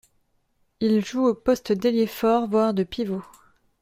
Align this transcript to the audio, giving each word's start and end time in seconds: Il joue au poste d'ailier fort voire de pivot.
Il 0.79 1.05
joue 1.05 1.27
au 1.27 1.35
poste 1.35 1.73
d'ailier 1.73 2.07
fort 2.07 2.47
voire 2.49 2.73
de 2.73 2.81
pivot. 2.83 3.23